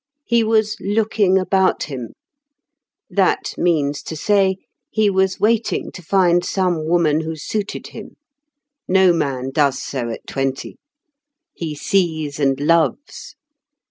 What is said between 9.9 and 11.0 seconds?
at twenty.